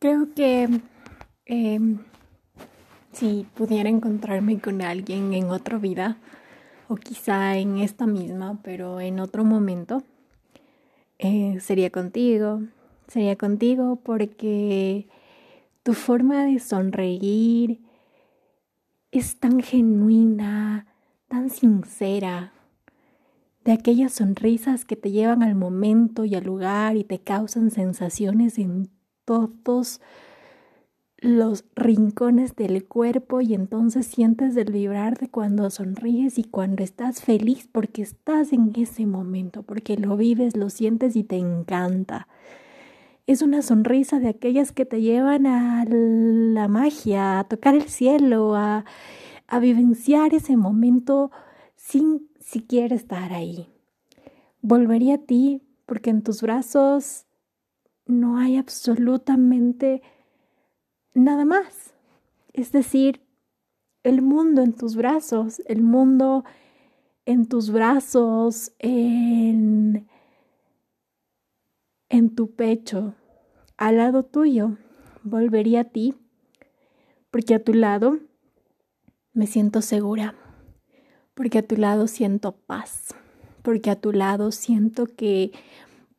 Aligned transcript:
Creo 0.00 0.32
que 0.34 0.66
em, 1.44 1.98
si 3.12 3.46
pudiera 3.54 3.90
encontrarme 3.90 4.58
con 4.58 4.80
alguien 4.80 5.34
en 5.34 5.50
otra 5.50 5.76
vida, 5.76 6.16
o 6.88 6.96
quizá 6.96 7.58
en 7.58 7.76
esta 7.76 8.06
misma, 8.06 8.60
pero 8.62 8.98
en 8.98 9.20
otro 9.20 9.44
momento, 9.44 10.02
eh, 11.18 11.58
sería 11.60 11.90
contigo. 11.90 12.62
Sería 13.08 13.36
contigo 13.36 13.96
porque 13.96 15.06
tu 15.82 15.92
forma 15.92 16.46
de 16.46 16.60
sonreír 16.60 17.82
es 19.10 19.38
tan 19.38 19.60
genuina, 19.60 20.86
tan 21.28 21.50
sincera, 21.50 22.54
de 23.66 23.72
aquellas 23.72 24.12
sonrisas 24.12 24.86
que 24.86 24.96
te 24.96 25.10
llevan 25.10 25.42
al 25.42 25.56
momento 25.56 26.24
y 26.24 26.36
al 26.36 26.44
lugar 26.44 26.96
y 26.96 27.04
te 27.04 27.18
causan 27.18 27.70
sensaciones 27.70 28.56
en 28.56 28.88
todos 29.62 30.00
los 31.20 31.64
rincones 31.76 32.56
del 32.56 32.86
cuerpo 32.86 33.42
y 33.42 33.54
entonces 33.54 34.06
sientes 34.06 34.56
el 34.56 34.72
vibrar 34.72 35.18
de 35.18 35.28
cuando 35.28 35.68
sonríes 35.68 36.38
y 36.38 36.44
cuando 36.44 36.82
estás 36.82 37.20
feliz 37.20 37.68
porque 37.70 38.00
estás 38.02 38.52
en 38.52 38.72
ese 38.74 39.06
momento, 39.06 39.62
porque 39.62 39.96
lo 39.96 40.16
vives, 40.16 40.56
lo 40.56 40.70
sientes 40.70 41.16
y 41.16 41.24
te 41.24 41.36
encanta. 41.36 42.26
Es 43.26 43.42
una 43.42 43.60
sonrisa 43.60 44.18
de 44.18 44.28
aquellas 44.28 44.72
que 44.72 44.86
te 44.86 45.02
llevan 45.02 45.46
a 45.46 45.84
la 45.86 46.68
magia, 46.68 47.38
a 47.38 47.44
tocar 47.44 47.74
el 47.74 47.88
cielo, 47.88 48.56
a, 48.56 48.86
a 49.46 49.58
vivenciar 49.58 50.32
ese 50.34 50.56
momento 50.56 51.30
sin 51.76 52.28
siquiera 52.40 52.96
estar 52.96 53.32
ahí. 53.32 53.68
Volvería 54.62 55.16
a 55.16 55.18
ti 55.18 55.62
porque 55.84 56.10
en 56.10 56.22
tus 56.22 56.40
brazos 56.40 57.26
no 58.10 58.38
hay 58.38 58.56
absolutamente 58.56 60.02
nada 61.14 61.44
más. 61.44 61.94
Es 62.52 62.72
decir, 62.72 63.22
el 64.02 64.22
mundo 64.22 64.62
en 64.62 64.72
tus 64.72 64.96
brazos, 64.96 65.62
el 65.66 65.82
mundo 65.82 66.44
en 67.26 67.46
tus 67.46 67.70
brazos, 67.70 68.72
en, 68.78 70.08
en 72.08 72.34
tu 72.34 72.54
pecho, 72.54 73.14
al 73.76 73.98
lado 73.98 74.24
tuyo, 74.24 74.78
volvería 75.22 75.80
a 75.80 75.84
ti, 75.84 76.14
porque 77.30 77.54
a 77.54 77.62
tu 77.62 77.74
lado 77.74 78.18
me 79.32 79.46
siento 79.46 79.82
segura, 79.82 80.34
porque 81.34 81.58
a 81.58 81.66
tu 81.66 81.76
lado 81.76 82.06
siento 82.06 82.52
paz, 82.52 83.14
porque 83.62 83.90
a 83.90 84.00
tu 84.00 84.12
lado 84.12 84.50
siento 84.50 85.06
que 85.06 85.52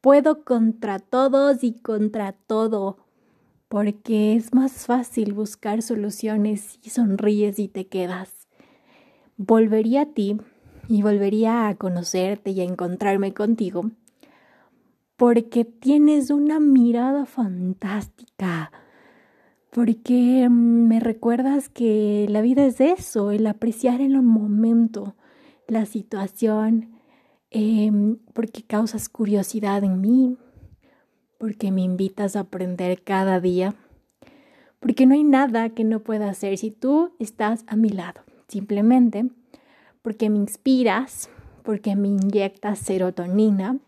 puedo 0.00 0.44
contra 0.44 0.98
todos 0.98 1.62
y 1.62 1.72
contra 1.72 2.32
todo, 2.32 2.98
porque 3.68 4.34
es 4.34 4.54
más 4.54 4.86
fácil 4.86 5.32
buscar 5.32 5.82
soluciones 5.82 6.78
y 6.82 6.90
sonríes 6.90 7.58
y 7.58 7.68
te 7.68 7.86
quedas. 7.86 8.48
Volvería 9.36 10.02
a 10.02 10.06
ti 10.06 10.38
y 10.88 11.02
volvería 11.02 11.68
a 11.68 11.74
conocerte 11.76 12.50
y 12.50 12.60
a 12.60 12.64
encontrarme 12.64 13.32
contigo, 13.32 13.90
porque 15.16 15.64
tienes 15.64 16.30
una 16.30 16.58
mirada 16.60 17.26
fantástica, 17.26 18.72
porque 19.70 20.48
mm, 20.48 20.88
me 20.88 20.98
recuerdas 20.98 21.68
que 21.68 22.26
la 22.28 22.40
vida 22.40 22.64
es 22.64 22.80
eso, 22.80 23.30
el 23.30 23.46
apreciar 23.46 24.00
en 24.00 24.16
un 24.16 24.26
momento 24.26 25.14
la 25.68 25.86
situación, 25.86 26.99
Em, 27.50 28.16
porque 28.32 28.62
causas 28.62 29.08
curiosidad 29.08 29.82
en 29.82 30.00
mí, 30.00 30.36
porque 31.36 31.72
me 31.72 31.82
invitas 31.82 32.36
a 32.36 32.40
aprender 32.40 33.02
cada 33.02 33.40
día, 33.40 33.74
porque 34.78 35.04
no 35.04 35.14
hay 35.14 35.24
nada 35.24 35.70
que 35.70 35.82
no 35.82 36.00
pueda 36.00 36.30
hacer. 36.30 36.56
Si 36.58 36.70
tú 36.70 37.12
estás 37.18 37.64
a 37.66 37.74
mi 37.74 37.88
lado, 37.88 38.20
simplemente 38.46 39.28
porque 40.02 40.30
me 40.30 40.38
inspiras, 40.38 41.28
porque 41.64 41.96
me 41.96 42.08
inyectas 42.08 42.78
serotonina, 42.78 43.78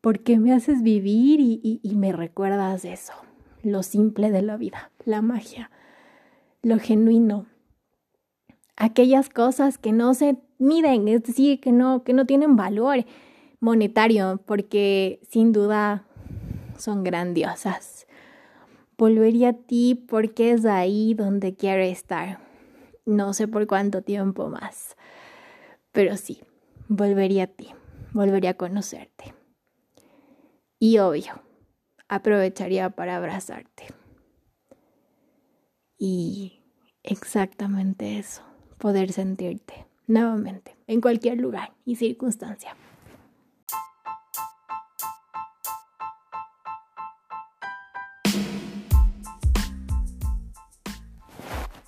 porque 0.00 0.38
me 0.38 0.52
haces 0.52 0.82
vivir 0.82 1.40
y, 1.40 1.80
y 1.82 1.94
me 1.96 2.12
recuerdas 2.12 2.86
eso, 2.86 3.12
lo 3.62 3.82
simple 3.82 4.30
de 4.30 4.40
la 4.40 4.56
vida, 4.56 4.90
la 5.04 5.20
magia, 5.20 5.70
lo 6.62 6.78
genuino, 6.78 7.44
aquellas 8.76 9.28
cosas 9.28 9.76
que 9.76 9.92
no 9.92 10.14
se 10.14 10.38
miden, 10.60 11.08
es 11.08 11.24
decir, 11.24 11.60
que 11.60 11.72
no, 11.72 12.04
que 12.04 12.12
no 12.12 12.26
tienen 12.26 12.54
valor 12.54 13.04
monetario, 13.58 14.40
porque 14.46 15.20
sin 15.28 15.52
duda 15.52 16.06
son 16.78 17.02
grandiosas. 17.02 18.06
Volvería 18.96 19.50
a 19.50 19.52
ti 19.54 19.94
porque 19.94 20.52
es 20.52 20.64
ahí 20.64 21.14
donde 21.14 21.54
quiero 21.54 21.82
estar. 21.82 22.38
No 23.06 23.32
sé 23.32 23.48
por 23.48 23.66
cuánto 23.66 24.02
tiempo 24.02 24.48
más, 24.48 24.96
pero 25.90 26.16
sí, 26.16 26.42
volvería 26.88 27.44
a 27.44 27.46
ti, 27.46 27.68
volvería 28.12 28.50
a 28.50 28.54
conocerte. 28.54 29.34
Y 30.78 30.98
obvio, 30.98 31.42
aprovecharía 32.08 32.90
para 32.90 33.16
abrazarte. 33.16 33.86
Y 35.98 36.62
exactamente 37.02 38.18
eso 38.18 38.42
poder 38.78 39.12
sentirte 39.12 39.89
nuevamente 40.10 40.76
en 40.86 41.00
cualquier 41.00 41.38
lugar 41.38 41.72
y 41.86 41.96
circunstancia. 41.96 42.76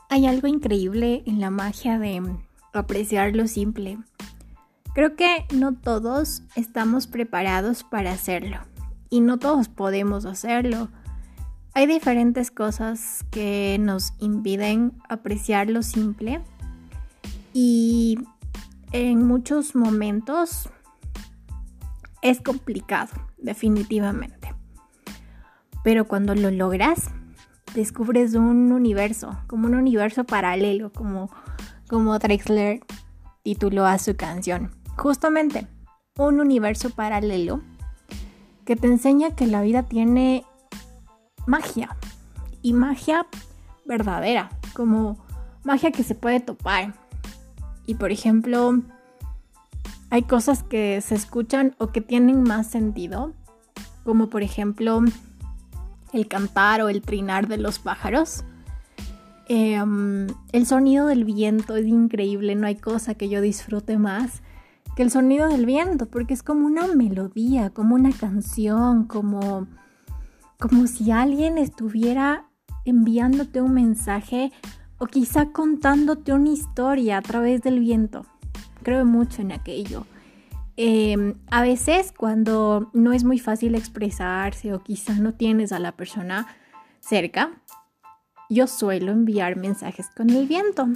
Hay 0.08 0.26
algo 0.26 0.46
increíble 0.46 1.22
en 1.26 1.40
la 1.40 1.50
magia 1.50 1.98
de 1.98 2.22
apreciar 2.74 3.34
lo 3.34 3.46
simple. 3.48 3.98
Creo 4.94 5.16
que 5.16 5.46
no 5.54 5.74
todos 5.74 6.42
estamos 6.54 7.06
preparados 7.06 7.82
para 7.82 8.12
hacerlo 8.12 8.58
y 9.08 9.20
no 9.20 9.38
todos 9.38 9.68
podemos 9.68 10.26
hacerlo. 10.26 10.90
Hay 11.72 11.86
diferentes 11.86 12.50
cosas 12.50 13.24
que 13.30 13.78
nos 13.80 14.12
impiden 14.18 14.92
apreciar 15.08 15.70
lo 15.70 15.82
simple 15.82 16.42
y 17.52 18.18
en 18.92 19.26
muchos 19.26 19.74
momentos 19.74 20.68
es 22.22 22.40
complicado, 22.40 23.12
definitivamente. 23.38 24.54
Pero 25.82 26.06
cuando 26.06 26.34
lo 26.34 26.50
logras, 26.50 27.10
descubres 27.74 28.34
un 28.34 28.72
universo, 28.72 29.38
como 29.48 29.66
un 29.66 29.74
universo 29.74 30.24
paralelo, 30.24 30.92
como, 30.92 31.30
como 31.88 32.18
Drexler 32.18 32.80
tituló 33.42 33.86
a 33.86 33.98
su 33.98 34.14
canción. 34.16 34.70
Justamente, 34.96 35.66
un 36.16 36.40
universo 36.40 36.90
paralelo 36.90 37.62
que 38.64 38.76
te 38.76 38.86
enseña 38.86 39.34
que 39.34 39.46
la 39.46 39.62
vida 39.62 39.82
tiene 39.82 40.44
magia 41.46 41.96
y 42.62 42.72
magia 42.72 43.26
verdadera, 43.84 44.50
como 44.74 45.18
magia 45.64 45.90
que 45.90 46.04
se 46.04 46.14
puede 46.14 46.38
topar, 46.38 46.94
y 47.86 47.94
por 47.94 48.12
ejemplo, 48.12 48.80
hay 50.10 50.22
cosas 50.22 50.62
que 50.62 51.00
se 51.00 51.14
escuchan 51.14 51.74
o 51.78 51.88
que 51.88 52.00
tienen 52.00 52.42
más 52.42 52.66
sentido, 52.66 53.32
como 54.04 54.28
por 54.28 54.42
ejemplo 54.42 55.00
el 56.12 56.28
cantar 56.28 56.82
o 56.82 56.88
el 56.88 57.02
trinar 57.02 57.48
de 57.48 57.58
los 57.58 57.78
pájaros. 57.78 58.44
Em, 59.48 60.28
el 60.52 60.66
sonido 60.66 61.06
del 61.06 61.24
viento 61.24 61.76
es 61.76 61.86
increíble, 61.86 62.54
no 62.54 62.66
hay 62.66 62.76
cosa 62.76 63.14
que 63.14 63.28
yo 63.28 63.40
disfrute 63.40 63.98
más 63.98 64.42
que 64.94 65.02
el 65.02 65.10
sonido 65.10 65.48
del 65.48 65.66
viento, 65.66 66.06
porque 66.06 66.34
es 66.34 66.42
como 66.42 66.66
una 66.66 66.86
melodía, 66.88 67.70
como 67.70 67.94
una 67.94 68.12
canción, 68.12 69.04
como, 69.04 69.66
como 70.60 70.86
si 70.86 71.10
alguien 71.10 71.58
estuviera 71.58 72.46
enviándote 72.84 73.62
un 73.62 73.74
mensaje 73.74 74.52
o 75.02 75.08
quizá 75.08 75.46
contándote 75.46 76.32
una 76.32 76.50
historia 76.50 77.16
a 77.16 77.22
través 77.22 77.60
del 77.62 77.80
viento. 77.80 78.24
Creo 78.84 79.04
mucho 79.04 79.42
en 79.42 79.50
aquello. 79.50 80.06
Em, 80.76 81.34
a 81.50 81.60
veces 81.60 82.12
cuando 82.16 82.88
no 82.92 83.12
es 83.12 83.24
muy 83.24 83.40
fácil 83.40 83.74
expresarse 83.74 84.72
o 84.72 84.84
quizá 84.84 85.14
no 85.14 85.34
tienes 85.34 85.72
a 85.72 85.80
la 85.80 85.96
persona 85.96 86.46
cerca, 87.00 87.50
yo 88.48 88.68
suelo 88.68 89.10
enviar 89.10 89.56
mensajes 89.56 90.06
con 90.16 90.30
el 90.30 90.46
viento 90.46 90.86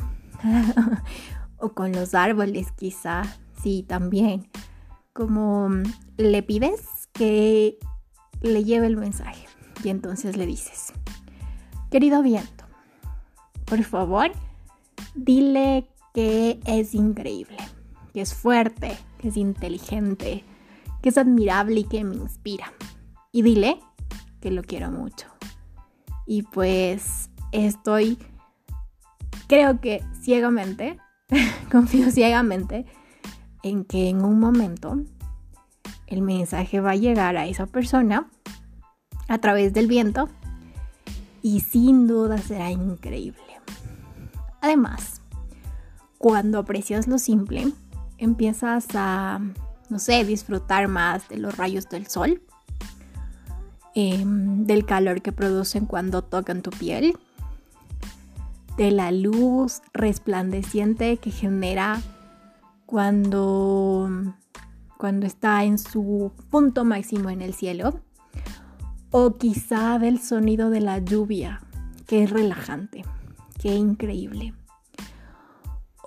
o 1.59 1.71
con 1.71 1.91
los 1.91 2.15
árboles 2.15 2.71
quizá, 2.71 3.25
sí, 3.61 3.85
también. 3.89 4.49
Como 5.15 5.69
le 6.17 6.45
pides 6.45 7.09
que 7.13 7.77
le 8.41 8.63
lleve 8.63 8.87
el 8.87 8.99
mensaje 8.99 9.49
y 9.83 9.89
entonces 9.89 10.37
le 10.37 10.47
dices, 10.47 10.93
querido 11.91 12.23
viento, 12.23 12.56
por 13.67 13.83
favor, 13.83 14.31
dile 15.15 15.89
que 16.15 16.61
es 16.65 16.95
increíble, 16.95 17.59
que 18.15 18.23
es 18.23 18.33
fuerte, 18.33 18.97
que 19.19 19.29
es 19.29 19.37
inteligente, 19.37 20.45
que 21.03 21.11
es 21.11 21.19
admirable 21.19 21.81
y 21.81 21.85
que 21.85 22.05
me 22.05 22.17
inspira. 22.17 22.73
Y 23.33 23.43
dile 23.43 23.79
que 24.41 24.51
lo 24.51 24.63
quiero 24.63 24.91
mucho. 24.91 25.27
Y 26.27 26.43
pues 26.43 27.31
estoy, 27.53 28.19
creo 29.49 29.81
que 29.81 30.03
ciegamente, 30.23 30.99
confío 31.71 32.11
ciegamente 32.11 32.87
en 33.63 33.85
que 33.85 34.09
en 34.09 34.25
un 34.25 34.39
momento 34.39 34.97
el 36.07 36.23
mensaje 36.23 36.81
va 36.81 36.93
a 36.93 36.97
llegar 36.97 37.37
a 37.37 37.47
esa 37.47 37.67
persona 37.67 38.31
a 39.29 39.39
través 39.39 39.73
del 39.73 39.89
viento 39.89 40.29
y 41.47 41.61
sin 41.61 42.09
duda 42.09 42.39
será 42.39 42.73
increíble. 42.73 43.61
Además, 44.61 45.21
cuando 46.19 46.59
aprecias 46.59 47.07
lo 47.07 47.19
simple, 47.19 47.73
empiezas 48.19 48.89
a, 48.97 49.41
no 49.89 50.01
sé, 50.01 50.25
disfrutar 50.25 50.89
más 50.89 51.29
de 51.29 51.37
los 51.37 51.57
rayos 51.57 51.89
del 51.89 52.09
sol, 52.09 52.43
em, 53.95 54.65
del 54.65 54.85
calor 54.87 55.23
que 55.23 55.31
producen 55.31 55.87
cuando 55.87 56.23
tocan 56.23 56.63
tu 56.63 56.71
piel, 56.71 57.17
de 58.77 58.91
la 58.91 59.13
luz 59.13 59.83
resplandeciente 59.93 61.19
que 61.19 61.31
genera 61.31 62.03
cuando, 62.87 64.11
cuando 64.99 65.27
está 65.27 65.63
en 65.63 65.79
su 65.79 66.33
punto 66.51 66.85
máximo 66.85 67.31
en 67.31 67.41
el 67.41 67.55
cielo, 67.55 68.01
o 69.19 69.39
quizá 69.39 69.99
del 69.99 70.21
sonido 70.21 70.69
de 70.69 70.83
la 70.83 70.99
lluvia, 70.99 71.63
que 72.07 72.25
es 72.25 72.29
relajante, 72.29 73.03
qué 73.59 73.75
increíble. 73.75 74.53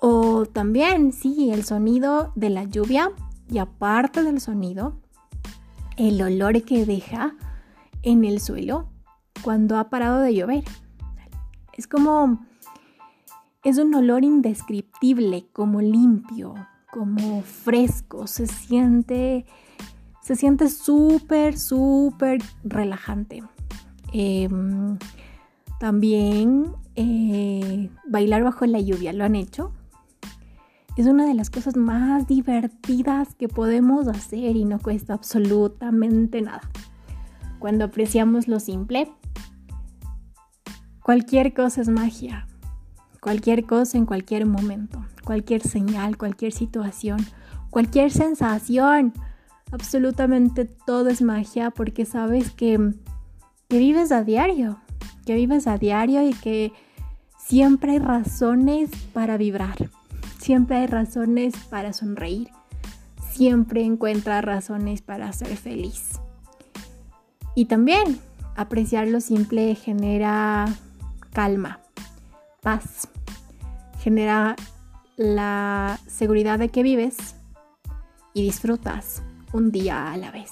O 0.00 0.46
también, 0.46 1.12
sí, 1.12 1.50
el 1.50 1.64
sonido 1.64 2.30
de 2.36 2.50
la 2.50 2.62
lluvia 2.62 3.10
y 3.50 3.58
aparte 3.58 4.22
del 4.22 4.40
sonido, 4.40 5.00
el 5.96 6.22
olor 6.22 6.62
que 6.62 6.86
deja 6.86 7.34
en 8.04 8.24
el 8.24 8.40
suelo 8.40 8.86
cuando 9.42 9.76
ha 9.76 9.90
parado 9.90 10.20
de 10.20 10.32
llover. 10.32 10.62
Es 11.72 11.88
como, 11.88 12.46
es 13.64 13.78
un 13.78 13.92
olor 13.92 14.22
indescriptible, 14.22 15.48
como 15.52 15.80
limpio, 15.80 16.54
como 16.92 17.42
fresco, 17.42 18.28
se 18.28 18.46
siente, 18.46 19.46
se 20.22 20.36
siente 20.36 20.68
súper, 20.68 21.58
súper 21.58 22.42
relajante. 22.64 23.42
Em, 24.12 24.98
también 25.78 26.72
eh, 26.96 27.90
bailar 28.06 28.42
bajo 28.44 28.66
la 28.66 28.80
lluvia, 28.80 29.12
¿lo 29.12 29.24
han 29.24 29.36
hecho? 29.36 29.72
es 31.00 31.06
una 31.06 31.24
de 31.26 31.34
las 31.34 31.48
cosas 31.48 31.76
más 31.76 32.26
divertidas 32.26 33.34
que 33.34 33.48
podemos 33.48 34.06
hacer 34.06 34.56
y 34.56 34.66
no 34.66 34.78
cuesta 34.78 35.14
absolutamente 35.14 36.42
nada. 36.42 36.60
Cuando 37.58 37.86
apreciamos 37.86 38.48
lo 38.48 38.60
simple, 38.60 39.10
cualquier 41.02 41.54
cosa 41.54 41.80
es 41.80 41.88
magia. 41.88 42.46
Cualquier 43.20 43.64
cosa 43.64 43.98
en 43.98 44.06
cualquier 44.06 44.46
momento, 44.46 45.04
cualquier 45.24 45.62
señal, 45.62 46.16
cualquier 46.16 46.52
situación, 46.52 47.18
cualquier 47.70 48.10
sensación. 48.10 49.12
Absolutamente 49.72 50.64
todo 50.64 51.08
es 51.08 51.22
magia 51.22 51.70
porque 51.70 52.04
sabes 52.04 52.50
que, 52.50 52.92
que 53.68 53.78
vives 53.78 54.12
a 54.12 54.24
diario, 54.24 54.80
que 55.26 55.34
vives 55.34 55.66
a 55.66 55.78
diario 55.78 56.26
y 56.28 56.32
que 56.34 56.72
siempre 57.38 57.92
hay 57.92 57.98
razones 57.98 58.90
para 59.12 59.36
vibrar 59.36 59.76
Siempre 60.40 60.78
hay 60.78 60.86
razones 60.86 61.54
para 61.68 61.92
sonreír. 61.92 62.48
Siempre 63.30 63.84
encuentra 63.84 64.40
razones 64.40 65.02
para 65.02 65.30
ser 65.34 65.54
feliz. 65.56 66.18
Y 67.54 67.66
también 67.66 68.18
apreciar 68.56 69.06
lo 69.08 69.20
simple 69.20 69.74
genera 69.74 70.64
calma, 71.34 71.80
paz, 72.62 73.08
genera 73.98 74.56
la 75.16 76.00
seguridad 76.06 76.58
de 76.58 76.70
que 76.70 76.82
vives 76.82 77.34
y 78.32 78.42
disfrutas 78.42 79.22
un 79.52 79.70
día 79.70 80.12
a 80.12 80.16
la 80.16 80.30
vez. 80.30 80.50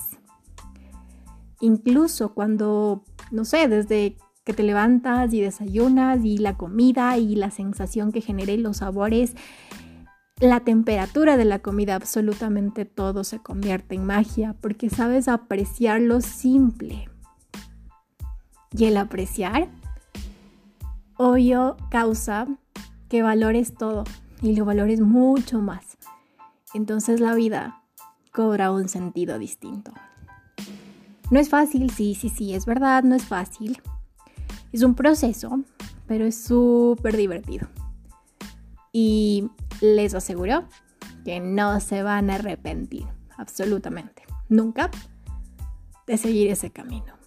Incluso 1.60 2.34
cuando, 2.34 3.02
no 3.30 3.44
sé, 3.44 3.68
desde 3.68 4.16
que 4.44 4.52
te 4.54 4.62
levantas 4.62 5.34
y 5.34 5.40
desayunas 5.40 6.24
y 6.24 6.38
la 6.38 6.56
comida 6.56 7.18
y 7.18 7.34
la 7.34 7.50
sensación 7.50 8.12
que 8.12 8.20
genere 8.20 8.56
los 8.56 8.78
sabores, 8.78 9.34
la 10.40 10.60
temperatura 10.60 11.36
de 11.36 11.44
la 11.44 11.58
comida, 11.58 11.96
absolutamente 11.96 12.84
todo 12.84 13.24
se 13.24 13.40
convierte 13.40 13.96
en 13.96 14.06
magia 14.06 14.54
porque 14.60 14.88
sabes 14.88 15.28
apreciar 15.28 16.00
lo 16.00 16.20
simple. 16.20 17.10
Y 18.70 18.84
el 18.84 18.96
apreciar, 18.96 19.68
obvio, 21.16 21.76
causa 21.90 22.46
que 23.08 23.22
valores 23.22 23.74
todo 23.74 24.04
y 24.40 24.54
lo 24.54 24.64
valores 24.64 25.00
mucho 25.00 25.60
más. 25.60 25.98
Entonces 26.72 27.20
la 27.20 27.34
vida 27.34 27.82
cobra 28.38 28.70
un 28.70 28.88
sentido 28.88 29.37
distinto. 29.37 29.93
No 31.32 31.40
es 31.40 31.49
fácil, 31.49 31.90
sí, 31.90 32.14
sí, 32.14 32.29
sí, 32.29 32.55
es 32.55 32.67
verdad, 32.67 33.02
no 33.02 33.17
es 33.17 33.25
fácil. 33.25 33.82
Es 34.70 34.85
un 34.85 34.94
proceso, 34.94 35.64
pero 36.06 36.25
es 36.25 36.40
súper 36.40 37.17
divertido. 37.17 37.67
Y 38.93 39.50
les 39.81 40.14
aseguro 40.14 40.69
que 41.25 41.40
no 41.40 41.81
se 41.81 42.05
van 42.05 42.31
a 42.31 42.37
arrepentir, 42.37 43.08
absolutamente, 43.37 44.23
nunca, 44.49 44.88
de 46.06 46.17
seguir 46.17 46.49
ese 46.49 46.70
camino. 46.70 47.17